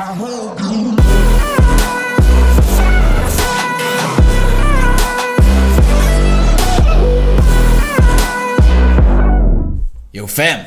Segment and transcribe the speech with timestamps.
[0.00, 0.06] Yo
[10.26, 10.58] fam,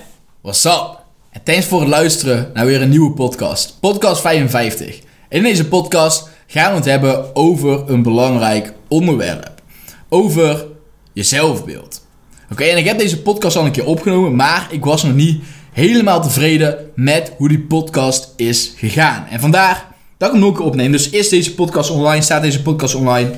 [0.42, 1.00] what's up?
[1.32, 3.78] En thanks voor het luisteren naar weer een nieuwe podcast.
[3.80, 5.00] Podcast 55.
[5.29, 9.62] In deze podcast gaan we het hebben over een belangrijk onderwerp.
[10.10, 10.65] Over
[11.13, 12.06] je zelfbeeld.
[12.52, 15.44] Oké, en ik heb deze podcast al een keer opgenomen, maar ik was nog niet
[15.74, 19.26] helemaal tevreden met hoe die podcast is gegaan.
[19.30, 20.91] En vandaar dat ik hem keer opneem.
[20.91, 23.31] Dus is deze podcast online, staat deze podcast online,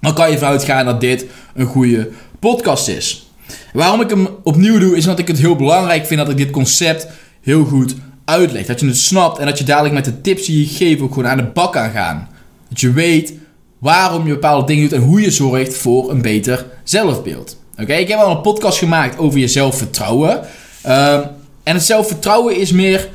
[0.00, 3.30] dan kan je ervan uitgaan dat dit een goede podcast is.
[3.72, 6.50] Waarom ik hem opnieuw doe, is dat ik het heel belangrijk vind dat ik dit
[6.50, 7.06] concept
[7.40, 7.94] heel goed
[8.24, 8.66] uitleg.
[8.66, 11.12] Dat je het snapt en dat je dadelijk met de tips die je geeft ook
[11.12, 12.28] gewoon aan de bak kan gaan.
[12.68, 13.32] Dat je weet
[13.78, 17.56] waarom je bepaalde dingen doet en hoe je zorgt voor een beter zelfbeeld.
[17.80, 20.40] Oké, ik heb al een podcast gemaakt over je zelfvertrouwen.
[20.82, 21.22] Ehm,
[21.68, 23.08] en het zelfvertrouwen is meer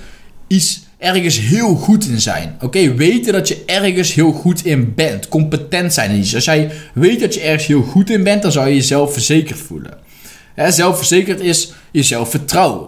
[0.47, 2.57] iets ergens heel goed in zijn.
[2.61, 5.27] Oké, weten dat je ergens heel goed in bent.
[5.27, 6.35] Competent zijn in iets.
[6.35, 9.59] Als jij weet dat je ergens heel goed in bent, dan zou je jezelf verzekerd
[9.59, 9.97] voelen.
[10.53, 12.87] Hè, zelfverzekerd is jezelf vertrouwen.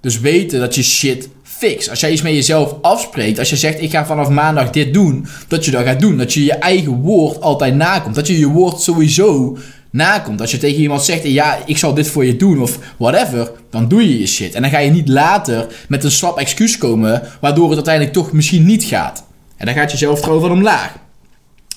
[0.00, 1.90] Dus weten dat je shit fix.
[1.90, 5.26] Als jij iets met jezelf afspreekt, als je zegt ik ga vanaf maandag dit doen,
[5.48, 6.16] dat je dat gaat doen.
[6.16, 8.14] Dat je je eigen woord altijd nakomt.
[8.14, 9.58] Dat je je woord sowieso
[9.90, 10.40] nakomt.
[10.40, 13.88] Als je tegen iemand zegt ja, ik zal dit voor je doen of whatever, dan
[13.88, 14.54] doe je je shit.
[14.54, 18.32] En dan ga je niet later met een slap excuus komen, waardoor het uiteindelijk toch
[18.32, 19.24] misschien niet gaat.
[19.56, 20.94] En dan gaat je zelfvertrouwen van omlaag.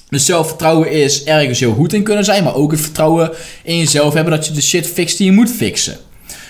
[0.09, 3.31] Dus zelfvertrouwen is ergens heel goed in kunnen zijn, maar ook het vertrouwen
[3.63, 5.97] in jezelf hebben dat je de shit fixt die je moet fixen.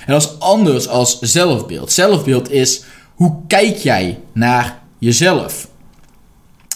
[0.06, 1.92] En dat is anders als zelfbeeld.
[1.92, 2.84] Zelfbeeld is
[3.16, 5.68] hoe kijk jij naar jezelf?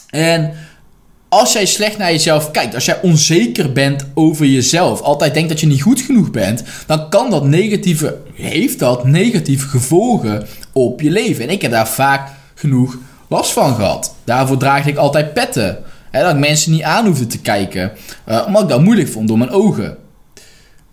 [0.10, 0.54] En
[1.40, 5.60] als jij slecht naar jezelf kijkt, als jij onzeker bent over jezelf, altijd denkt dat
[5.60, 11.10] je niet goed genoeg bent, dan kan dat negatieve, heeft dat negatieve gevolgen op je
[11.10, 11.44] leven.
[11.44, 14.16] En ik heb daar vaak genoeg last van gehad.
[14.24, 15.78] Daarvoor draag ik altijd petten.
[16.12, 17.92] Hè, dat ik mensen niet aan hoefde te kijken.
[18.30, 19.98] Uh, omdat ik dat moeilijk vond door mijn ogen.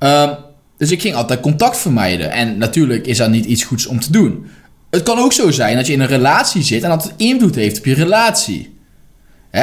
[0.01, 0.31] Uh,
[0.77, 2.31] dus ik ging altijd contact vermijden.
[2.31, 4.47] En natuurlijk is dat niet iets goeds om te doen.
[4.91, 7.55] Het kan ook zo zijn dat je in een relatie zit en dat het invloed
[7.55, 8.72] heeft op je relatie.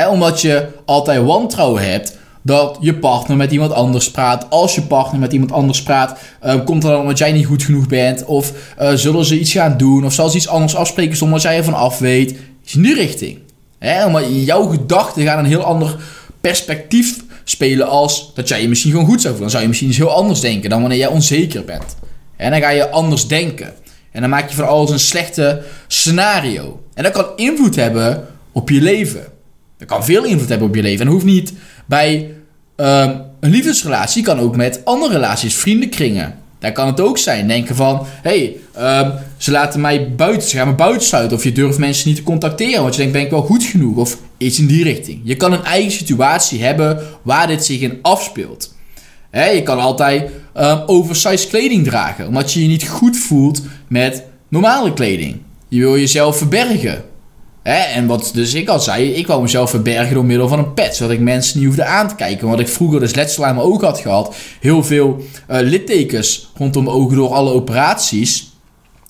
[0.10, 4.50] Omdat je altijd wantrouwen hebt dat je partner met iemand anders praat.
[4.50, 7.64] Als je partner met iemand anders praat, uh, komt dat dan omdat jij niet goed
[7.64, 8.26] genoeg bent?
[8.26, 10.06] Of uh, zullen ze iets gaan doen?
[10.06, 12.36] Of zal ze iets anders afspreken zonder dat jij ervan af weet?
[12.66, 13.38] Is in die richting.
[13.80, 15.96] Hè, omdat jouw gedachten gaan een heel ander
[16.42, 19.42] perspectief spelen als dat jij je misschien gewoon goed zou voelen.
[19.42, 21.98] Dan zou je misschien iets heel anders denken dan wanneer jij onzeker bent.
[22.38, 23.74] En dan ga je anders denken.
[24.12, 26.82] En dan maak je van alles een slechte scenario.
[26.94, 29.38] En dat kan invloed hebben op je leven.
[29.80, 31.06] Dat kan veel invloed hebben op je leven.
[31.06, 31.54] En hoeft niet
[31.86, 32.34] bij
[32.76, 36.36] um, een liefdesrelatie, kan ook met andere relaties, vriendenkringen.
[36.60, 37.48] Daar kan het ook zijn.
[37.48, 41.38] Denken van, hé, hey, um, ze laten mij buiten, ze gaan me buiten sluiten.
[41.38, 43.98] Of je durft mensen niet te contacteren, want je denkt, ben ik wel goed genoeg?
[43.98, 45.22] Of iets in die richting.
[45.24, 48.76] Je kan een eigen situatie hebben waar dit zich in afspeelt.
[49.32, 54.94] Je kan altijd um, oversized kleding dragen, omdat je je niet goed voelt met normale
[54.94, 55.38] kleding.
[55.68, 57.04] Je wil jezelf verbergen.
[57.64, 60.96] En wat dus ik al zei, ik wou mezelf verbergen door middel van een pet,
[60.96, 62.48] zodat ik mensen niet hoefde aan te kijken.
[62.48, 67.16] Want ik vroeger dus letsel ogen had gehad, heel veel uh, littekens rondom mijn ogen
[67.16, 68.48] door alle operaties.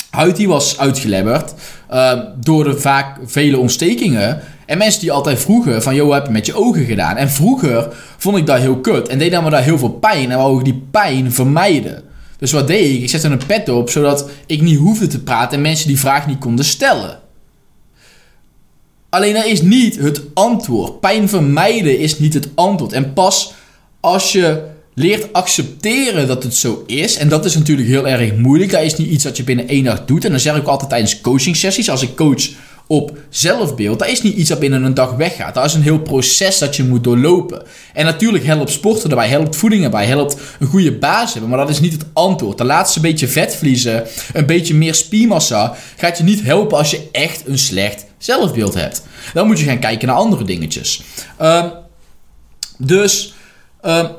[0.09, 1.53] Huid die was uitgelebberd
[1.91, 4.41] uh, door de vaak vele ontstekingen.
[4.65, 7.15] En mensen die altijd vroegen van, joh, heb je met je ogen gedaan?
[7.15, 9.07] En vroeger vond ik dat heel kut.
[9.07, 10.31] En deed me daar heel veel pijn.
[10.31, 12.03] En wou ik die pijn vermijden.
[12.37, 13.01] Dus wat deed ik?
[13.01, 16.27] Ik zette een pet op, zodat ik niet hoefde te praten en mensen die vraag
[16.27, 17.19] niet konden stellen.
[19.09, 20.99] Alleen dat is niet het antwoord.
[20.99, 22.93] Pijn vermijden is niet het antwoord.
[22.93, 23.53] En pas
[23.99, 27.15] als je leert accepteren dat het zo is.
[27.15, 28.71] En dat is natuurlijk heel erg moeilijk.
[28.71, 30.25] Dat is niet iets dat je binnen één dag doet.
[30.25, 31.89] En dan zeg ik altijd tijdens coaching sessies.
[31.89, 32.49] Als ik coach
[32.91, 33.99] op zelfbeeld.
[33.99, 35.53] Dat is niet iets dat binnen een dag weggaat.
[35.53, 37.63] Dat is een heel proces dat je moet doorlopen.
[37.93, 41.49] En natuurlijk helpt sporten erbij, helpt voeding erbij, helpt een goede basis hebben.
[41.49, 42.57] Maar dat is niet het antwoord.
[42.57, 44.03] De laatste beetje vet verliezen,
[44.33, 49.03] een beetje meer spiermassa, gaat je niet helpen als je echt een slecht zelfbeeld hebt.
[49.33, 51.01] Dan moet je gaan kijken naar andere dingetjes.
[51.41, 51.71] Um,
[52.77, 53.33] dus
[53.85, 54.09] um,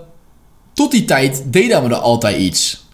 [0.75, 2.87] tot die tijd dat me er altijd iets.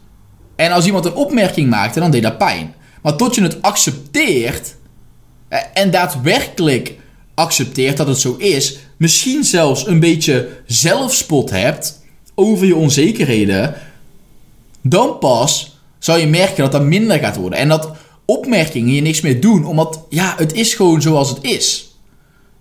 [0.56, 2.74] En als iemand een opmerking maakte, dan deed dat pijn.
[3.02, 4.74] Maar tot je het accepteert
[5.74, 6.94] en daadwerkelijk
[7.34, 12.04] accepteert dat het zo is, misschien zelfs een beetje zelfspot hebt
[12.34, 13.74] over je onzekerheden,
[14.82, 17.58] dan pas zou je merken dat dat minder gaat worden.
[17.58, 17.90] En dat
[18.26, 21.94] opmerkingen je niks meer doen, omdat ja, het is gewoon zoals het is.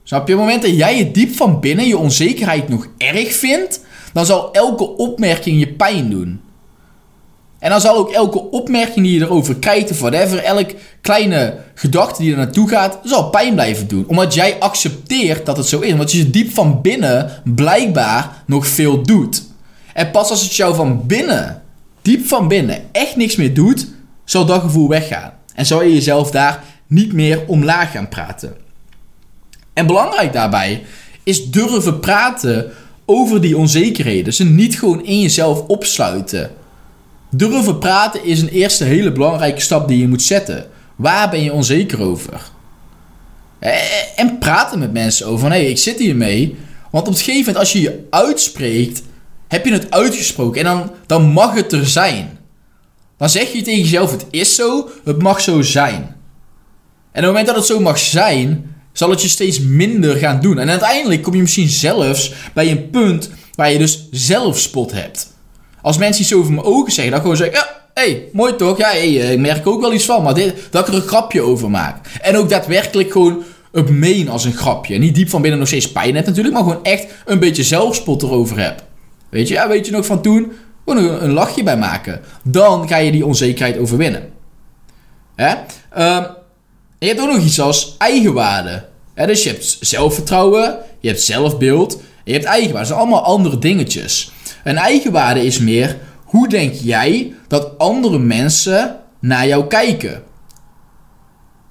[0.03, 0.33] Snap je?
[0.33, 3.81] Op het moment dat jij je diep van binnen je onzekerheid nog erg vindt,
[4.13, 6.39] dan zal elke opmerking je pijn doen.
[7.59, 10.69] En dan zal ook elke opmerking die je erover krijgt, of whatever, elk
[11.01, 14.07] kleine gedachte die er naartoe gaat, zal pijn blijven doen.
[14.07, 15.91] Omdat jij accepteert dat het zo is.
[15.91, 19.43] Omdat je diep van binnen blijkbaar nog veel doet.
[19.93, 21.61] En pas als het jou van binnen,
[22.01, 23.87] diep van binnen, echt niks meer doet,
[24.25, 25.33] zal dat gevoel weggaan.
[25.55, 28.55] En zal je jezelf daar niet meer omlaag gaan praten.
[29.73, 30.83] En belangrijk daarbij
[31.23, 32.71] is durven praten
[33.05, 34.33] over die onzekerheden.
[34.33, 36.51] Ze niet gewoon in jezelf opsluiten.
[37.29, 40.65] Durven praten is een eerste hele belangrijke stap die je moet zetten.
[40.95, 42.41] Waar ben je onzeker over?
[44.15, 45.49] En praten met mensen over.
[45.49, 46.55] Hé, hey, ik zit hiermee.
[46.91, 49.01] Want op het gegeven moment, als je je uitspreekt,
[49.47, 50.59] heb je het uitgesproken.
[50.59, 52.34] En dan, dan mag het er zijn.
[53.17, 56.15] Dan zeg je tegen jezelf: het is zo, het mag zo zijn.
[57.11, 60.39] En op het moment dat het zo mag zijn, zal het je steeds minder gaan
[60.39, 60.59] doen.
[60.59, 65.33] En uiteindelijk kom je misschien zelfs bij een punt waar je dus zelfspot hebt.
[65.81, 68.77] Als mensen iets over mijn ogen zeggen, dan gewoon zeggen: ja, hey, mooi toch?
[68.77, 71.41] Ja, hey, ik merk ook wel iets van, maar dit, dat ik er een grapje
[71.41, 72.19] over maak.
[72.21, 74.97] En ook daadwerkelijk gewoon het meen als een grapje.
[74.97, 78.23] Niet diep van binnen nog steeds pijn hebt natuurlijk, maar gewoon echt een beetje zelfspot
[78.23, 78.83] erover heb.
[79.29, 80.51] Weet je, ja, weet je nog van toen?
[80.85, 82.21] Gewoon een, lachje bij maken.
[82.43, 84.29] Dan ga je die onzekerheid overwinnen.
[85.35, 85.55] Hè?
[85.97, 86.25] Uh,
[86.99, 88.85] je hebt ook nog iets als eigenwaarde.
[89.13, 92.77] dus je hebt zelfvertrouwen, je hebt zelfbeeld je hebt eigenwaarde.
[92.77, 94.31] Dat zijn allemaal andere dingetjes.
[94.63, 100.23] Een eigenwaarde is meer, hoe denk jij dat andere mensen naar jou kijken?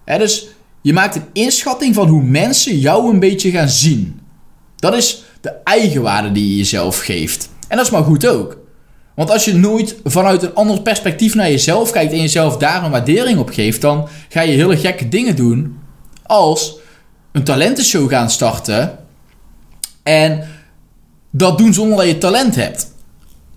[0.05, 0.47] dus
[0.81, 4.21] je maakt een inschatting van hoe mensen jou een beetje gaan zien.
[4.77, 7.49] Dat is de eigenwaarde die je jezelf geeft.
[7.69, 8.59] En dat is maar goed ook.
[9.15, 12.91] Want als je nooit vanuit een ander perspectief naar jezelf kijkt en jezelf daar een
[12.91, 15.79] waardering op geeft, dan ga je hele gekke dingen doen.
[16.23, 16.79] Als
[17.33, 18.99] een talentenshow gaan starten.
[20.03, 20.49] En
[21.31, 22.93] dat doen zonder dat je talent hebt.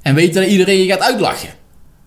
[0.01, 1.49] En weten dat iedereen je gaat uitlachen.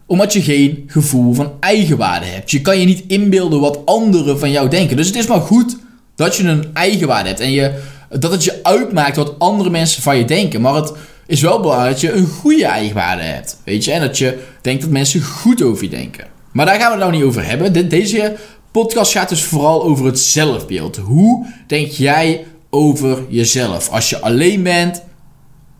[0.07, 2.51] Omdat je geen gevoel van eigenwaarde hebt.
[2.51, 4.97] Je kan je niet inbeelden wat anderen van jou denken.
[4.97, 5.77] Dus het is maar goed
[6.15, 7.41] dat je een eigenwaarde hebt.
[7.41, 7.83] En je,
[8.19, 10.61] dat het je uitmaakt wat andere mensen van je denken.
[10.61, 10.93] Maar het
[11.31, 13.61] is wel belangrijk dat je een goede eigenwaarde hebt.
[13.65, 13.93] Weet je?
[13.93, 16.27] En dat je denkt dat mensen goed over je denken.
[16.53, 17.89] Maar daar gaan we het nou niet over hebben.
[17.89, 18.37] deze
[18.71, 20.97] podcast gaat dus vooral over het zelfbeeld.
[20.97, 23.89] Hoe denk jij over jezelf?
[23.89, 25.03] Als je alleen bent,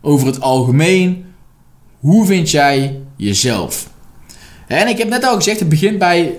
[0.01, 1.25] over het algemeen,
[1.99, 3.89] hoe vind jij jezelf?
[4.67, 6.35] En ik heb net al gezegd, het begint bij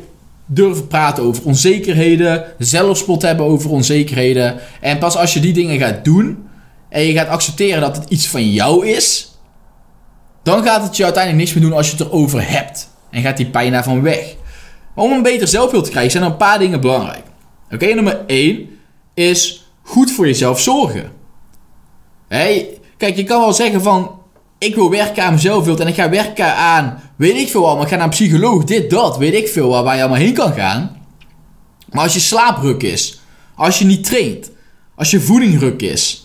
[0.46, 4.56] durven praten over onzekerheden, zelfspot hebben over onzekerheden.
[4.80, 6.38] En pas als je die dingen gaat doen,
[6.92, 9.36] en je gaat accepteren dat het iets van jou is,
[10.42, 12.88] dan gaat het je uiteindelijk niks meer doen als je het erover hebt.
[13.10, 14.34] En gaat die pijn daarvan weg.
[14.94, 17.24] Maar om een beter zelfbeeld te krijgen zijn er een paar dingen belangrijk.
[17.70, 18.68] Oké, nummer 1
[19.14, 21.12] is goed voor jezelf zorgen.
[22.96, 24.20] Kijk, je kan wel zeggen van
[24.58, 27.82] ik wil werken aan mezelfbeeld en ik ga werken aan weet ik veel allemaal.
[27.82, 30.34] Ik ga naar een psycholoog, dit, dat, weet ik veel waar, waar je allemaal heen
[30.34, 30.96] kan gaan.
[31.90, 33.20] Maar als je slaapruk is,
[33.54, 34.50] als je niet traint,
[34.94, 36.21] als je voedingruk is,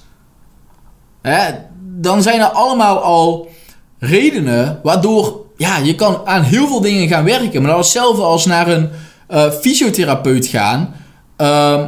[1.80, 3.50] dan zijn er allemaal al
[4.00, 7.62] redenen waardoor ja, je kan aan heel veel dingen gaan werken.
[7.62, 8.90] Maar dat is hetzelfde als naar een
[9.30, 10.96] uh, fysiotherapeut gaan.
[11.38, 11.86] Uh,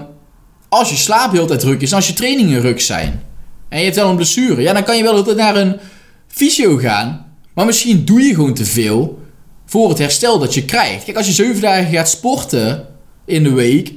[0.70, 3.24] als je slaap heel tijd druk is, als je trainingen ruk zijn.
[3.70, 4.62] En je hebt wel een blessure.
[4.62, 5.80] Ja, dan kan je wel altijd naar een
[6.28, 7.26] fysio gaan.
[7.54, 9.20] Maar misschien doe je gewoon te veel
[9.66, 11.04] voor het herstel dat je krijgt.
[11.04, 12.88] Kijk, als je zeven dagen gaat sporten
[13.26, 13.94] in de week.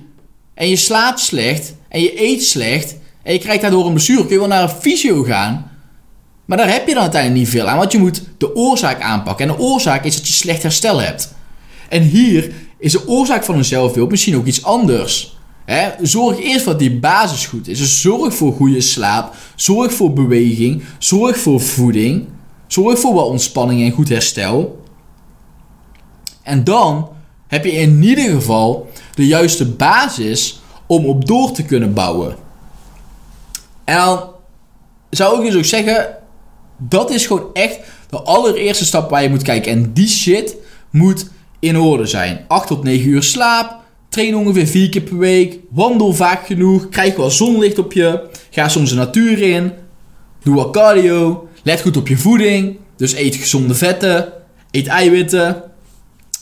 [0.55, 1.75] En je slaapt slecht.
[1.89, 4.69] En je eet slecht en je krijgt daardoor een blessure, kun je wel naar een
[4.69, 5.71] fysio gaan.
[6.45, 9.49] Maar daar heb je dan uiteindelijk niet veel aan, want je moet de oorzaak aanpakken.
[9.49, 11.35] En de oorzaak is dat je slecht herstel hebt.
[11.89, 15.37] En hier is de oorzaak van een zelfbeeld misschien ook iets anders.
[16.03, 17.79] zorg eerst dat die basis goed is.
[17.79, 22.29] Dus zorg voor goede slaap, zorg voor beweging, zorg voor voeding,
[22.67, 24.83] zorg voor wat ontspanning en goed herstel.
[26.43, 27.09] En dan
[27.47, 32.37] heb je in ieder geval de juiste basis om op door te kunnen bouwen.
[33.97, 34.31] Dan
[35.11, 36.17] zou ik dus ook zeggen,
[36.79, 37.79] dat is gewoon echt
[38.11, 39.73] de allereerste stap waar je moet kijken.
[39.73, 40.57] En die shit
[40.91, 42.45] moet in orde zijn.
[42.49, 43.77] 8 tot 9 uur slaap,
[44.09, 48.69] train ongeveer 4 keer per week, wandel vaak genoeg, krijg wel zonlicht op je, ga
[48.69, 49.73] soms de natuur in,
[50.43, 54.33] doe wat cardio, let goed op je voeding, dus eet gezonde vetten,
[54.71, 55.63] eet eiwitten,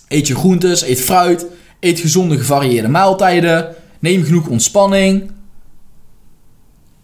[0.09, 1.47] eet je groentes, eet fruit,
[1.80, 5.30] eet gezonde gevarieerde maaltijden, neem genoeg ontspanning,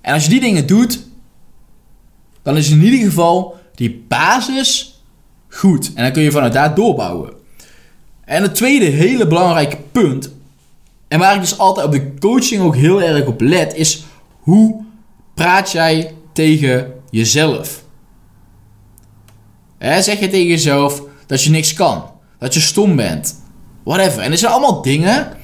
[0.07, 1.07] en als je die dingen doet,
[2.43, 5.01] dan is in ieder geval die basis
[5.49, 5.93] goed.
[5.95, 7.33] En dan kun je vanuit daar doorbouwen.
[8.25, 10.33] En het tweede hele belangrijke punt,
[11.09, 14.05] en waar ik dus altijd op de coaching ook heel erg op let, is
[14.41, 14.85] hoe
[15.35, 17.85] praat jij tegen jezelf?
[19.79, 22.05] zeg je tegen jezelf dat je niks kan?
[22.39, 23.43] dat je stom bent.
[23.85, 24.23] Whatever.
[24.23, 25.37] En het zijn allemaal dingen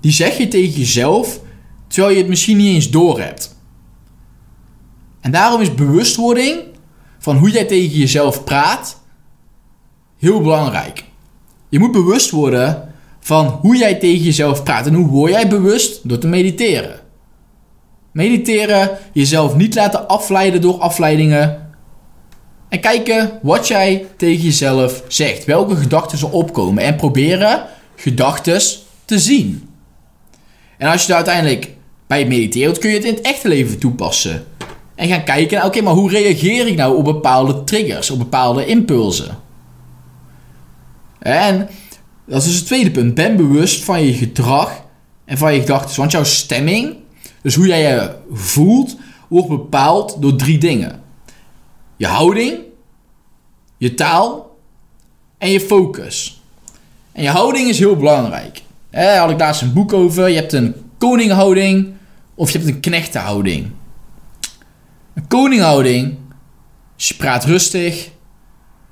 [0.00, 1.40] die zeg je tegen jezelf
[1.86, 3.53] terwijl je het misschien niet eens doorhebt.
[5.24, 6.60] En daarom is bewustwording
[7.18, 9.00] van hoe jij tegen jezelf praat
[10.18, 11.04] heel belangrijk.
[11.68, 14.86] Je moet bewust worden van hoe jij tegen jezelf praat.
[14.86, 16.08] En hoe word jij bewust?
[16.08, 17.00] Door te mediteren.
[18.12, 21.72] Mediteren, jezelf niet laten afleiden door afleidingen.
[22.68, 25.44] En kijken wat jij tegen jezelf zegt.
[25.44, 26.82] Welke gedachten er opkomen.
[26.82, 27.66] En proberen
[27.96, 28.60] gedachten
[29.04, 29.68] te zien.
[30.78, 31.70] En als je daar uiteindelijk
[32.06, 34.44] bij mediteren, kun je het in het echte leven toepassen.
[34.94, 39.38] En gaan kijken, oké, maar hoe reageer ik nou op bepaalde triggers, op bepaalde impulsen?
[41.18, 41.68] En
[42.26, 43.14] dat is dus het tweede punt.
[43.14, 44.82] Ben bewust van je gedrag
[45.24, 45.96] en van je gedachten.
[45.96, 46.96] Want jouw stemming,
[47.42, 48.96] dus hoe jij je voelt,
[49.28, 51.02] wordt bepaald door drie dingen:
[51.96, 52.58] je houding,
[53.76, 54.56] je taal
[55.38, 56.42] en je focus.
[57.12, 58.62] En je houding is heel belangrijk.
[58.92, 60.28] Had ik laatst een boek over.
[60.28, 61.92] Je hebt een koninghouding
[62.34, 63.70] of je hebt een knechtenhouding.
[65.14, 66.18] Een koninghouding,
[66.96, 68.10] je praat rustig,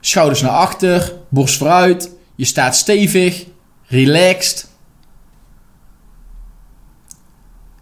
[0.01, 3.47] schouders naar achter, borst vooruit, je staat stevig,
[3.87, 4.71] relaxed.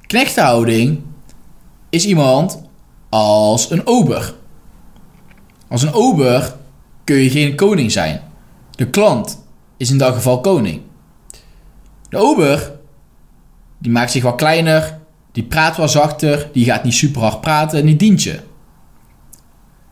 [0.06, 1.02] Knechtenhouding
[1.90, 2.62] is iemand
[3.08, 4.34] als een ober.
[5.68, 6.56] Als een ober
[7.04, 8.22] kun je geen koning zijn.
[8.70, 9.44] De klant
[9.76, 10.82] is in dat geval koning.
[12.08, 12.72] De ober,
[13.78, 14.99] die maakt zich wat kleiner,
[15.32, 18.40] die praat wat zachter, die gaat niet super hard praten en die dient je.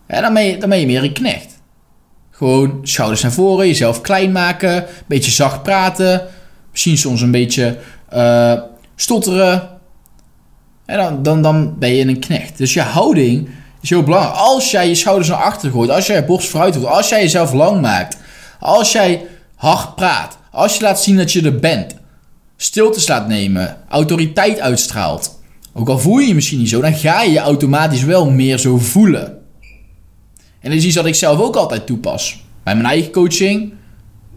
[0.07, 1.57] En dan ben je, dan ben je meer een knecht.
[2.31, 6.27] Gewoon schouders naar voren, jezelf klein maken, een beetje zacht praten,
[6.71, 7.79] misschien soms een beetje
[8.15, 8.53] uh,
[8.97, 9.69] stotteren.
[10.87, 12.59] En dan, dan, dan ben je een knecht.
[12.59, 13.49] Dus je houding
[13.81, 14.37] is heel belangrijk.
[14.37, 17.21] Als jij je schouders naar achter gooit, als jij je borst vooruit doet, als jij
[17.21, 18.17] jezelf lang maakt,
[18.61, 21.95] als jij hard praat, als je laat zien dat je er bent,
[22.61, 25.41] stiltes laat nemen, autoriteit uitstraalt.
[25.73, 28.59] Ook al voel je je misschien niet zo, dan ga je je automatisch wel meer
[28.59, 29.39] zo voelen.
[30.61, 32.45] En dat is iets wat ik zelf ook altijd toepas.
[32.63, 33.73] Bij mijn eigen coaching,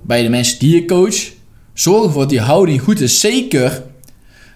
[0.01, 1.32] bij de mensen die ik coach.
[1.74, 3.20] Zorg ervoor dat die houding goed is.
[3.20, 3.84] Zeker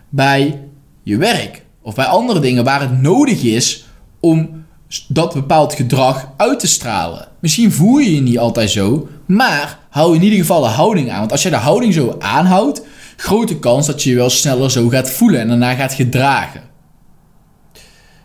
[0.09, 0.61] bij
[1.03, 3.85] je werk of bij andere dingen waar het nodig is
[4.19, 4.63] om
[5.07, 7.27] dat bepaald gedrag uit te stralen.
[7.39, 11.19] Misschien voel je je niet altijd zo, maar hou in ieder geval de houding aan.
[11.19, 12.81] Want als je de houding zo aanhoudt,
[13.15, 16.61] grote kans dat je je wel sneller zo gaat voelen en daarna gaat gedragen.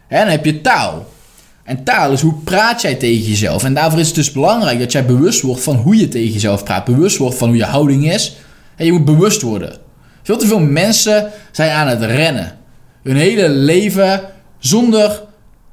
[0.09, 1.06] En dan heb je taal.
[1.64, 3.64] En taal is hoe praat jij tegen jezelf.
[3.64, 6.64] En daarvoor is het dus belangrijk dat jij bewust wordt van hoe je tegen jezelf
[6.64, 6.85] praat.
[6.85, 8.37] Bewust wordt van hoe je houding is.
[8.76, 9.76] En je moet bewust worden.
[10.23, 12.59] Veel te veel mensen zijn aan het rennen.
[13.02, 14.23] Hun hele leven
[14.59, 15.23] zonder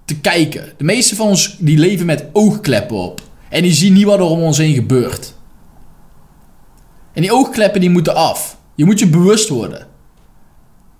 [0.05, 0.63] te kijken.
[0.77, 3.21] De meeste van ons die leven met oogkleppen op.
[3.49, 5.33] En die zien niet wat er om ons heen gebeurt.
[7.13, 8.56] En die oogkleppen die moeten af.
[8.77, 9.87] Je moet je bewust worden.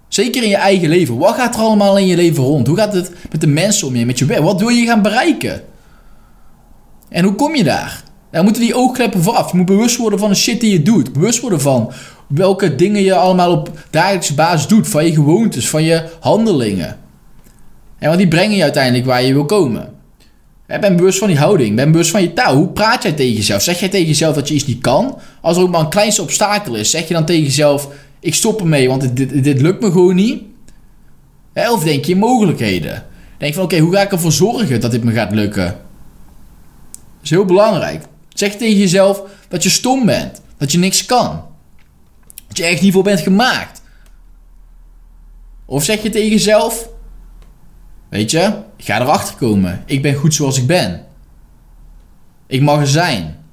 [0.08, 1.18] Zeker in je eigen leven.
[1.18, 2.68] Wat gaat er allemaal in je leven rond?
[2.68, 4.42] Hoe gaat het met de mensen om je, met je?
[4.42, 5.62] Wat wil je gaan bereiken?
[7.10, 8.04] En hoe kom je daar?
[8.32, 9.52] Dan moeten die oogkleppen vooraf.
[9.52, 11.14] Je moet bewust worden van de shit die je doet.
[11.14, 11.92] Bewust worden van
[12.28, 14.88] welke dingen je allemaal op dagelijkse basis doet.
[14.88, 16.98] Van je gewoontes, van je handelingen.
[18.00, 19.96] En wat die brengen je uiteindelijk waar je wil komen.
[20.68, 21.76] Ben bewust van die houding.
[21.76, 22.56] Ben bewust van je taal.
[22.56, 23.62] Hoe praat jij tegen jezelf?
[23.62, 25.20] Zeg jij tegen jezelf dat je iets niet kan?
[25.42, 28.60] Als er ook maar een kleinste obstakel is, zeg je dan tegen jezelf: Ik stop
[28.60, 30.44] ermee, want dit, dit lukt me gewoon niet.
[31.54, 33.06] Of denk je in mogelijkheden?
[33.38, 35.66] Denk van: Oké, hoe ga ik ervoor zorgen dat dit me gaat lukken?
[35.66, 38.04] Dat is heel belangrijk.
[38.30, 41.44] Zeg tegen jezelf dat je stom bent, dat je niks kan,
[42.48, 43.82] dat je echt niet voor bent gemaakt.
[45.66, 46.90] Of zeg je tegen jezelf:
[48.10, 49.84] Weet je, ga erachter komen.
[49.86, 51.06] Ik ben goed zoals ik ben.
[52.48, 53.46] Ik mag er zijn.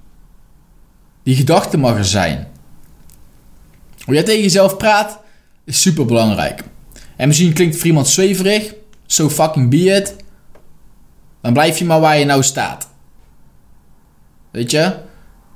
[1.22, 2.48] Die gedachte mag er zijn.
[4.04, 5.20] Hoe jij tegen jezelf praat,
[5.64, 6.62] is super belangrijk.
[7.16, 8.74] En misschien klinkt het iemand zweverig.
[9.06, 10.16] So fucking be it.
[11.40, 12.88] Dan blijf je maar waar je nou staat.
[14.50, 14.96] Weet je?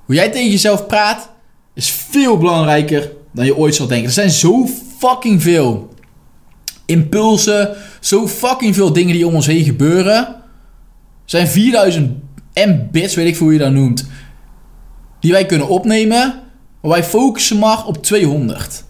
[0.05, 1.31] Hoe jij tegen jezelf praat,
[1.75, 4.07] is veel belangrijker dan je ooit zal denken.
[4.07, 4.67] Er zijn zo
[4.99, 5.95] fucking veel
[6.88, 10.37] impulsen, zo fucking veel dingen die om ons heen gebeuren.
[11.25, 12.12] Zijn 4000
[12.54, 14.07] mbits, weet ik hoe je dat noemt,
[15.21, 16.40] die wij kunnen opnemen.
[16.80, 18.85] Maar wij focussen maar op 200.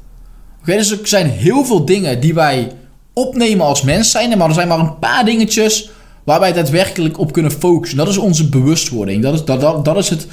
[0.61, 2.73] Oké, dus er zijn heel veel dingen die wij
[3.12, 4.38] opnemen als mens zijn.
[4.38, 5.90] Maar er zijn maar een paar dingetjes
[6.25, 7.99] waar wij daadwerkelijk op kunnen focussen.
[7.99, 9.23] Dat is onze bewustwording.
[9.23, 10.26] Dat is, dat, dat, dat is het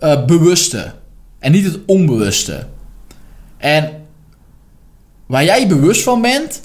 [0.00, 0.92] uh, bewuste.
[1.38, 2.66] En niet het onbewuste.
[3.56, 3.90] En
[5.26, 6.60] waar jij bewust van bent,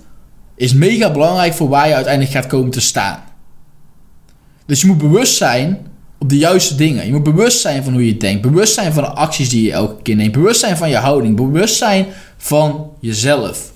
[0.56, 3.24] is mega belangrijk voor waar je uiteindelijk gaat komen te staan.
[4.66, 7.06] Dus je moet bewust zijn op de juiste dingen.
[7.06, 8.42] Je moet bewust zijn van hoe je denkt.
[8.42, 10.32] Bewust zijn van de acties die je elke keer neemt.
[10.32, 11.36] Bewust zijn van je houding.
[11.36, 12.06] Bewust zijn
[12.38, 13.72] van jezelf.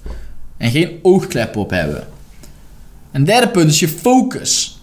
[0.57, 2.07] En geen oogkleppen op hebben.
[3.11, 4.81] En derde punt is je focus.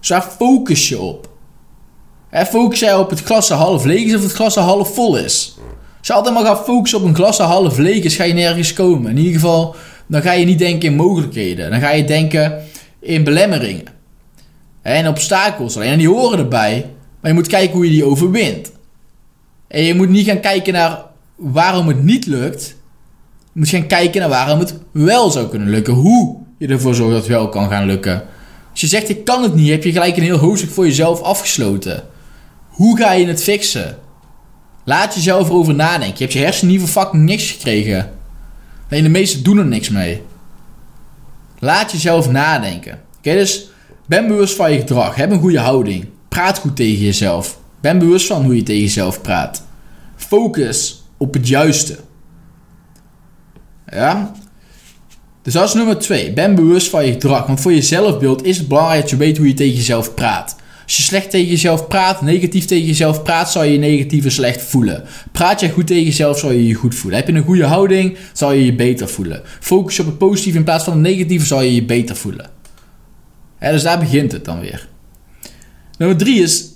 [0.00, 1.28] Dus waar focus je op?
[2.32, 5.56] Focus jij op het glas half leeg is of het glas half vol is?
[5.98, 8.72] Als je altijd maar gaat focussen op een glas half leeg is, ga je nergens
[8.72, 9.10] komen.
[9.10, 11.70] In ieder geval, dan ga je niet denken in mogelijkheden.
[11.70, 12.62] Dan ga je denken
[13.00, 13.84] in belemmeringen.
[14.82, 15.76] En obstakels.
[15.76, 16.90] En die horen erbij.
[17.20, 18.72] Maar je moet kijken hoe je die overwint.
[19.68, 21.02] En je moet niet gaan kijken naar
[21.36, 22.76] waarom het niet lukt.
[23.52, 25.94] Je moet gaan kijken naar waarom het wel zou kunnen lukken.
[25.94, 28.22] Hoe je ervoor zorgt dat het wel kan gaan lukken.
[28.70, 31.20] Als je zegt ik kan het niet, heb je gelijk een heel hoofdstuk voor jezelf
[31.20, 32.02] afgesloten.
[32.68, 33.98] Hoe ga je het fixen?
[34.84, 36.14] Laat jezelf erover nadenken.
[36.18, 38.10] Je hebt je hersenen niet voor fucking niks gekregen.
[38.88, 40.22] En de meesten doen er niks mee.
[41.58, 43.00] Laat jezelf nadenken.
[43.18, 43.68] Oké, dus
[44.06, 45.14] ben bewust van je gedrag.
[45.14, 46.06] Heb een goede houding.
[46.28, 47.58] Praat goed tegen jezelf.
[47.80, 49.64] Ben bewust van hoe je tegen jezelf praat.
[50.16, 51.98] Focus op het juiste.
[53.86, 54.32] Ja?
[55.42, 56.32] Dus dat is nummer twee.
[56.32, 57.46] Ben bewust van je gedrag.
[57.46, 60.56] Want voor je zelfbeeld is het belangrijk dat je weet hoe je tegen jezelf praat.
[60.84, 64.32] Als je slecht tegen jezelf praat, negatief tegen jezelf praat, zal je je negatief en
[64.32, 65.04] slecht voelen.
[65.32, 67.18] Praat je goed tegen jezelf, zal je je goed voelen.
[67.18, 69.42] Heb je een goede houding, zal je je beter voelen.
[69.60, 72.50] Focus je op het positieve in plaats van het negatieve, zal je je beter voelen.
[73.60, 74.88] dus daar begint het dan weer.
[75.98, 76.66] Nummer drie is,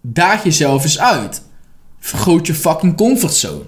[0.00, 1.42] daag jezelf eens uit.
[1.98, 3.62] Vergroot je fucking comfortzone.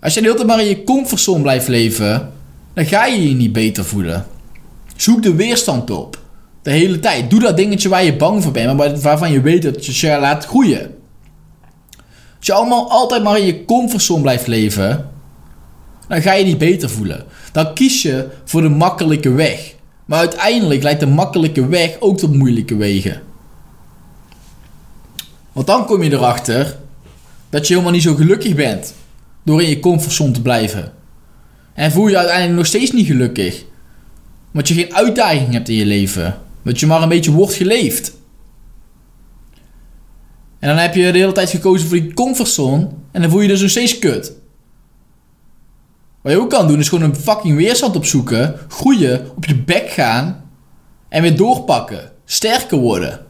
[0.00, 2.32] Als je de hele tijd maar in je comfortzone blijft leven,
[2.74, 4.26] dan ga je je niet beter voelen.
[4.96, 6.24] Zoek de weerstand op.
[6.66, 7.30] De hele tijd.
[7.30, 10.18] Doe dat dingetje waar je bang voor bent, maar waarvan je weet dat je je
[10.20, 10.94] laat groeien.
[12.36, 15.10] Als je allemaal altijd maar in je comfortzone blijft leven,
[16.08, 17.24] dan ga je niet beter voelen.
[17.52, 19.74] Dan kies je voor de makkelijke weg.
[20.04, 23.22] Maar uiteindelijk leidt de makkelijke weg ook tot moeilijke wegen.
[25.52, 26.78] Want dan kom je erachter
[27.50, 28.94] dat je helemaal niet zo gelukkig bent
[29.42, 30.92] door in je comfortzone te blijven.
[31.74, 33.64] En voel je uiteindelijk nog steeds niet gelukkig.
[34.50, 36.44] Want je geen uitdaging hebt in je leven.
[36.66, 38.12] Dat je maar een beetje wordt geleefd.
[40.58, 42.88] En dan heb je de hele tijd gekozen voor die comfortzone.
[43.12, 44.32] En dan voel je dus nog steeds kut.
[46.22, 48.58] Wat je ook kan doen is gewoon een fucking weerstand opzoeken.
[48.68, 50.50] Groeien, op je bek gaan.
[51.08, 52.12] En weer doorpakken.
[52.24, 53.26] Sterker worden.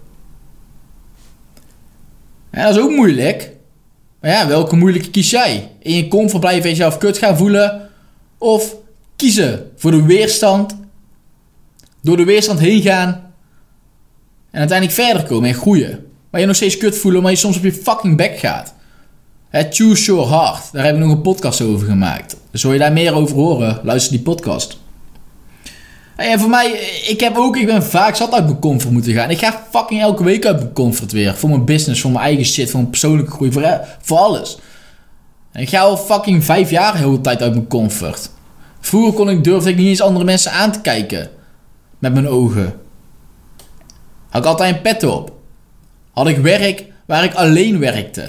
[2.50, 3.52] En dat is ook moeilijk.
[4.20, 5.70] Maar ja, welke moeilijke kies jij?
[5.78, 7.90] In je comfort blijven jezelf kut gaan voelen.
[8.38, 8.76] Of
[9.16, 10.76] kiezen voor de weerstand.
[12.02, 13.25] Door de weerstand heen gaan
[14.56, 16.06] en uiteindelijk verder komen en groeien.
[16.30, 18.74] Maar je nog steeds kut voelen, maar je soms op je fucking bek gaat.
[19.50, 20.72] Choose your heart.
[20.72, 22.36] Daar hebben we nog een podcast over gemaakt.
[22.50, 24.78] Dus wil je daar meer over horen, luister die podcast.
[26.16, 26.70] En voor mij,
[27.06, 29.30] ik heb ook, ik ben vaak zat uit mijn comfort moeten gaan.
[29.30, 31.34] Ik ga fucking elke week uit mijn comfort weer.
[31.34, 33.52] Voor mijn business, voor mijn eigen shit, voor mijn persoonlijke groei,
[34.00, 34.58] voor, alles.
[35.52, 38.30] Ik ga al fucking vijf jaar heel de tijd uit mijn comfort.
[38.80, 41.28] Vroeger kon ik, durfde ik niet eens andere mensen aan te kijken.
[41.98, 42.84] Met mijn ogen.
[44.28, 45.32] Had ik altijd een pet op.
[46.12, 48.22] Had ik werk waar ik alleen werkte.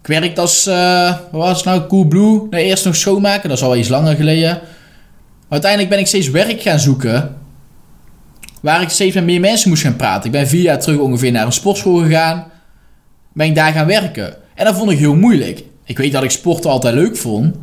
[0.00, 2.46] Ik werkte als, uh, wat was het nou, Coolblue.
[2.50, 4.60] Nee, eerst nog schoonmaken, dat is al iets langer geleden.
[5.48, 7.36] Uiteindelijk ben ik steeds werk gaan zoeken.
[8.60, 10.24] Waar ik steeds met meer mensen moest gaan praten.
[10.24, 12.44] Ik ben vier jaar terug ongeveer naar een sportschool gegaan.
[13.32, 14.36] Ben ik daar gaan werken.
[14.54, 15.64] En dat vond ik heel moeilijk.
[15.84, 17.54] Ik weet dat ik sporten altijd leuk vond.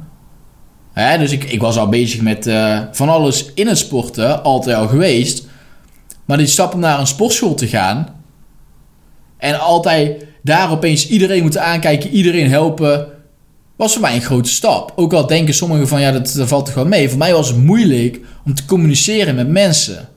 [0.93, 4.43] Hè, dus ik, ik was al bezig met uh, van alles in het sporten.
[4.43, 5.47] Altijd al geweest.
[6.29, 8.07] Maar die stap om naar een sportschool te gaan.
[9.37, 13.07] En altijd daar opeens iedereen moeten aankijken, iedereen helpen.
[13.75, 14.93] Was voor mij een grote stap.
[14.95, 17.09] Ook al denken sommigen van ja, dat, valt toch wel mee.
[17.09, 20.09] Voor mij was het moeilijk om te communiceren met mensen.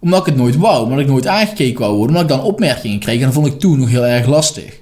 [0.00, 2.16] Omdat ik het nooit wou, omdat ik nooit aangekeken wou worden.
[2.16, 4.80] Omdat ik dan opmerkingen kreeg en dat vond ik toen nog heel erg lastig.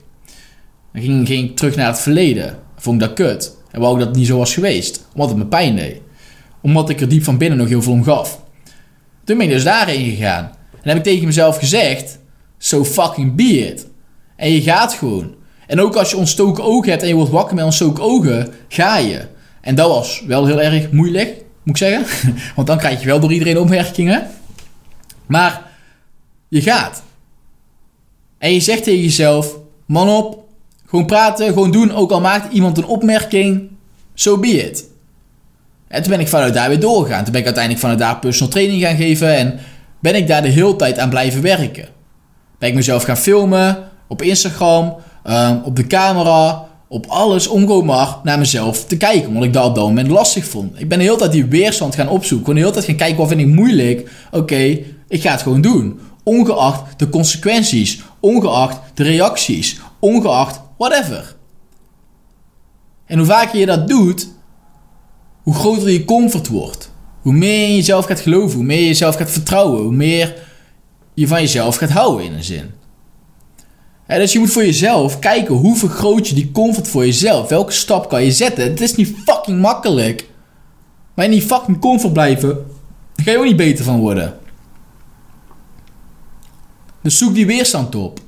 [0.92, 2.58] Dan ging, ik terug naar het verleden.
[2.76, 3.56] vond ik dat kut.
[3.70, 5.06] En wou ik dat niet zo was geweest.
[5.12, 6.00] Omdat het me pijn deed.
[6.62, 8.42] Omdat ik er diep van binnen nog heel veel om gaf.
[9.24, 10.56] Toen ben ik dus daarheen gegaan.
[10.82, 12.18] En heb ik tegen mezelf gezegd:
[12.58, 13.86] so fucking be it.
[14.36, 15.34] En je gaat gewoon.
[15.66, 18.96] En ook als je ontstoken ogen hebt en je wordt wakker met ontstoken ogen, ga
[18.96, 19.26] je.
[19.60, 22.32] En dat was wel heel erg moeilijk, moet ik zeggen.
[22.56, 24.26] Want dan krijg je wel door iedereen opmerkingen.
[25.26, 25.62] Maar
[26.48, 27.02] je gaat.
[28.38, 30.44] En je zegt tegen jezelf: man op,
[30.86, 31.92] gewoon praten, gewoon doen.
[31.92, 33.68] Ook al maakt iemand een opmerking,
[34.14, 34.84] so be it.
[35.88, 37.22] En toen ben ik vanuit daar weer doorgegaan.
[37.22, 39.36] Toen ben ik uiteindelijk vanuit daar personal training gaan geven.
[39.36, 39.58] En
[40.00, 41.88] ben ik daar de hele tijd aan blijven werken.
[42.58, 48.16] Ben ik mezelf gaan filmen op Instagram, ehm, op de camera, op alles om maar
[48.22, 49.28] naar mezelf te kijken.
[49.28, 50.80] Omdat ik dat op dat moment lastig vond.
[50.80, 52.54] Ik ben de hele tijd die weerstand gaan opzoeken.
[52.54, 54.10] De hele tijd gaan kijken wat vind ik moeilijk.
[54.32, 56.00] Oké, ik ga het gewoon doen.
[56.22, 61.36] ongeacht de consequenties, ongeacht de reacties, ongeacht whatever.
[63.06, 64.28] En hoe vaker je dat doet,
[65.42, 66.92] hoe groter je comfort wordt.
[67.28, 70.34] Hoe meer je jezelf gaat geloven, hoe meer je jezelf gaat vertrouwen, hoe meer
[71.14, 72.70] je van jezelf gaat houden in een zin.
[74.06, 77.48] dus je moet voor jezelf kijken hoe vergroot je die comfort voor jezelf.
[77.48, 78.64] Welke stap kan je zetten?
[78.64, 80.28] Het is niet fucking makkelijk.
[81.14, 82.48] Maar in die fucking comfort blijven,
[83.14, 84.38] daar ga je ook niet beter van worden.
[87.02, 88.20] Dus zoek die weerstand op.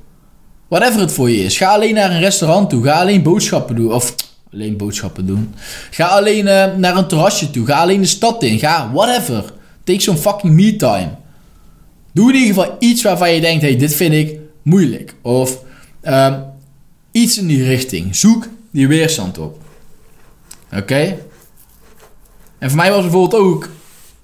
[0.67, 1.57] Whatever het voor je is.
[1.57, 2.83] Ga alleen naar een restaurant toe.
[2.83, 3.93] Ga alleen boodschappen doen.
[3.93, 4.15] Of
[4.53, 5.53] alleen boodschappen doen.
[5.91, 7.65] Ga alleen uh, naar een terrasje toe.
[7.65, 8.59] Ga alleen de stad in.
[8.59, 9.53] Ga whatever.
[9.83, 11.09] Take some fucking me time.
[12.11, 15.15] Doe in ieder geval iets waarvan je denkt: hey, dit vind ik moeilijk.
[15.21, 15.63] Of
[16.03, 16.37] uh,
[17.11, 18.15] iets in die richting.
[18.15, 19.59] Zoek die weerstand op.
[20.73, 21.17] Oké?
[22.57, 23.69] En voor mij was bijvoorbeeld ook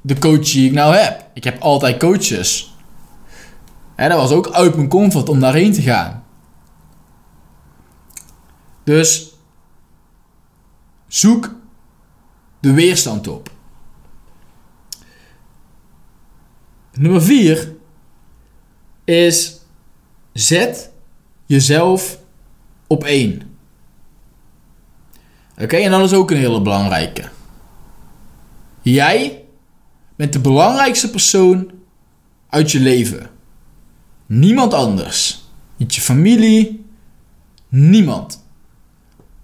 [0.01, 1.25] de coach die ik nou heb.
[1.33, 2.75] Ik heb altijd coaches.
[3.95, 6.23] En dat was ook uit mijn comfort om daarheen te gaan.
[8.83, 9.26] Dus
[11.07, 11.55] zoek
[12.59, 13.51] de weerstand op.
[16.93, 17.75] Nummer 4
[19.03, 19.57] is
[20.33, 20.91] zet
[21.45, 22.19] jezelf
[22.87, 23.41] op één.
[25.57, 27.29] Oké, en dat is ook een hele belangrijke.
[28.81, 29.43] Jij
[30.15, 31.71] bent de belangrijkste persoon
[32.49, 33.29] uit je leven.
[34.25, 35.43] Niemand anders.
[35.77, 36.85] Niet je familie.
[37.69, 38.46] Niemand.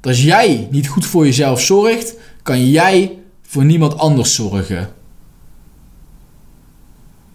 [0.04, 4.94] Als jij niet goed voor jezelf zorgt, kan jij voor niemand anders zorgen.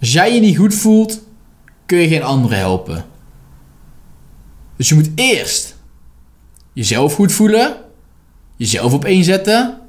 [0.01, 1.23] Als jij je niet goed voelt,
[1.87, 3.05] kun je geen anderen helpen.
[4.77, 5.77] Dus je moet eerst
[6.73, 7.77] jezelf goed voelen,
[8.57, 9.81] jezelf op één zetten,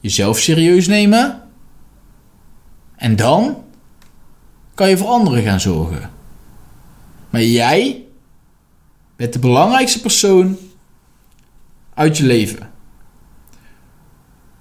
[0.00, 1.42] jezelf serieus nemen.
[2.96, 3.64] En dan
[4.74, 6.10] kan je voor anderen gaan zorgen.
[7.30, 8.04] Maar jij
[9.16, 10.58] bent de belangrijkste persoon
[11.98, 12.70] uit je leven.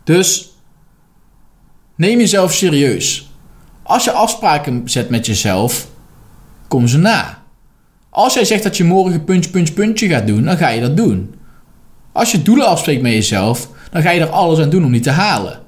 [0.04, 0.54] Dus
[1.96, 3.32] neem jezelf serieus.
[3.84, 5.88] Als je afspraken zet met jezelf,
[6.68, 7.44] kom ze na.
[8.10, 10.98] Als jij zegt dat je morgen puntje, puntje, puntje gaat doen, dan ga je dat
[10.98, 11.36] doen.
[12.12, 15.02] Als je doelen afspreekt met jezelf, dan ga je er alles aan doen om die
[15.02, 15.62] te halen.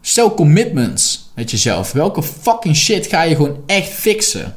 [0.00, 1.92] Stel commitments met jezelf.
[1.92, 4.56] Welke fucking shit ga je gewoon echt fixen?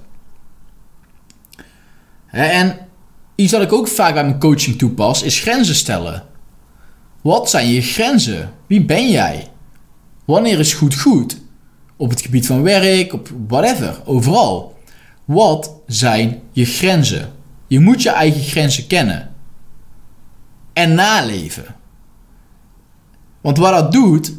[2.28, 2.85] En
[3.36, 6.24] iets wat ik ook vaak bij mijn coaching toepas, is grenzen stellen.
[7.22, 8.52] Wat zijn je grenzen?
[8.68, 9.48] Wie ben jij?
[10.26, 11.42] Wanneer is goed goed?
[11.98, 14.78] Op het gebied van werk, op whatever, overal.
[15.26, 17.32] Wat zijn je grenzen?
[17.68, 19.34] Je moet je eigen grenzen kennen.
[20.74, 21.76] En naleven.
[23.42, 24.34] Want wat dat doet,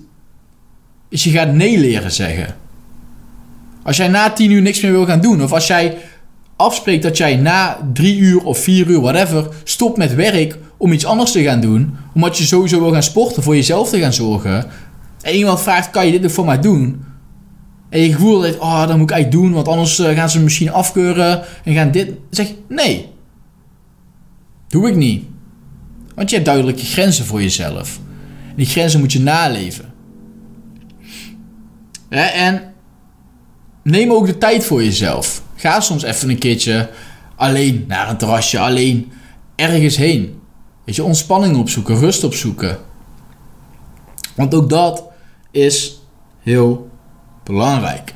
[1.08, 2.56] is je gaat nee leren zeggen.
[3.82, 5.98] Als jij na tien uur niks meer wil gaan doen, of als jij
[6.56, 11.04] afspreekt dat jij na drie uur of vier uur, whatever, stopt met werk om iets
[11.04, 14.66] anders te gaan doen, omdat je sowieso wil gaan sporten, voor jezelf te gaan zorgen,
[15.26, 17.04] en iemand vraagt, kan je dit nog voor mij doen?
[17.88, 20.40] En je gevoel dat, oh, dat moet ik eigenlijk doen, want anders eh, gaan ze
[20.40, 22.10] misschien afkeuren en gaan dit.
[22.30, 23.08] zeg nee.
[24.68, 25.24] Doe ik niet.
[26.14, 28.00] Want je hebt duidelijke grenzen voor jezelf.
[28.56, 29.84] Die grenzen moet je naleven.
[32.08, 32.62] en
[33.82, 35.42] neem ook de tijd voor jezelf.
[35.66, 36.90] Ga soms even een keertje
[37.36, 39.12] alleen naar een terrasje, alleen
[39.56, 40.40] ergens heen.
[40.84, 42.78] Weet je, ontspanning opzoeken, rust opzoeken.
[44.34, 45.04] Want ook dat
[45.50, 46.00] is
[46.40, 46.90] heel
[47.44, 48.14] belangrijk.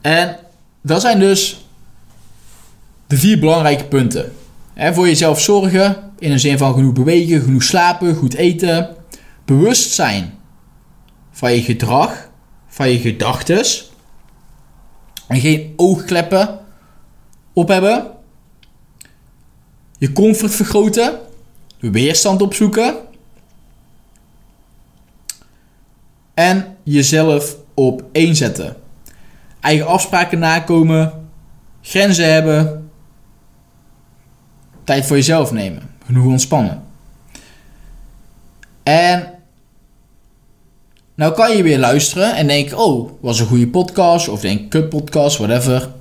[0.00, 0.36] En
[0.82, 1.66] dat zijn dus
[3.06, 4.32] de vier belangrijke punten.
[4.74, 8.96] He, voor jezelf zorgen, in de zin van genoeg bewegen, genoeg slapen, goed eten.
[9.44, 10.34] Bewust zijn
[11.30, 12.28] van je gedrag,
[12.68, 13.87] van je gedachtes
[15.28, 16.58] en geen oogkleppen
[17.52, 18.06] op hebben.
[19.98, 21.18] Je comfort vergroten.
[21.78, 22.96] Weerstand opzoeken.
[26.34, 28.76] En jezelf op één zetten.
[29.60, 31.28] Eigen afspraken nakomen.
[31.82, 32.90] Grenzen hebben.
[34.84, 35.82] Tijd voor jezelf nemen.
[36.04, 36.82] Genoeg ontspannen.
[38.82, 39.27] En
[41.18, 44.28] nou kan je weer luisteren en denken, oh, was een goede podcast.
[44.28, 45.92] Of denk, kut podcast, whatever.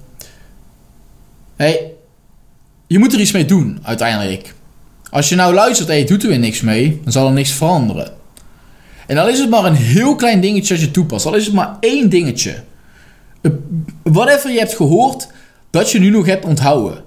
[1.56, 1.92] Hey,
[2.88, 4.54] je moet er iets mee doen, uiteindelijk.
[5.10, 7.52] Als je nou luistert en je doet er weer niks mee, dan zal er niks
[7.52, 8.14] veranderen.
[9.08, 11.26] En dan is het maar een heel klein dingetje dat je toepast.
[11.26, 12.64] Al is het maar één dingetje.
[14.04, 15.28] Whatever je hebt gehoord,
[15.70, 17.04] dat je nu nog hebt onthouden.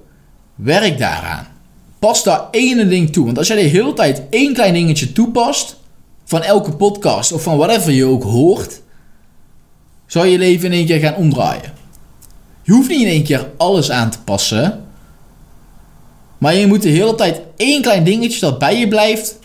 [0.54, 1.46] Werk daaraan.
[1.98, 3.24] Pas daar één ding toe.
[3.24, 5.79] Want als jij de hele tijd één klein dingetje toepast,
[6.30, 8.80] van elke podcast of van whatever je ook hoort,
[10.06, 11.72] zal je leven in één keer gaan omdraaien.
[12.62, 14.84] Je hoeft niet in één keer alles aan te passen.
[16.38, 19.38] Maar je moet de hele tijd één klein dingetje dat bij je blijft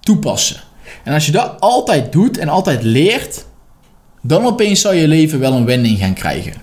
[0.00, 0.60] toepassen.
[1.04, 3.44] En als je dat altijd doet en altijd leert,
[4.22, 6.54] dan opeens zal je leven wel een wending gaan krijgen.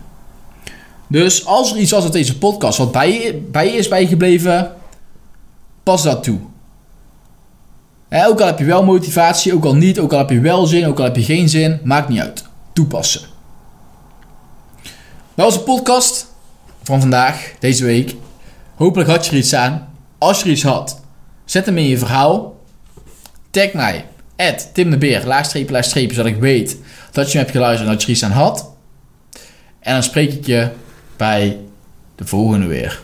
[1.08, 4.72] Dus als er iets was uit deze podcast wat bij je, bij je is bijgebleven,
[5.84, 6.40] pas dat toe.
[8.10, 10.88] Ook al heb je wel motivatie, ook al niet, ook al heb je wel zin,
[10.88, 12.46] ook al heb je geen zin, maakt niet uit.
[12.74, 13.22] Toepassen.
[15.36, 16.28] Dat was de podcast
[16.84, 18.16] van vandaag, deze week.
[18.76, 19.88] Hopelijk had je er iets aan.
[20.18, 21.02] Als je er iets had,
[21.46, 22.56] zet hem in je verhaal.
[23.50, 24.06] Tag mij,
[24.74, 24.98] Tim de
[26.16, 26.78] zodat ik weet
[27.12, 28.74] dat je hem hebt geluisterd en dat je er iets aan had.
[29.80, 30.70] En dan spreek ik je
[31.18, 31.60] bij
[32.16, 33.02] de volgende weer.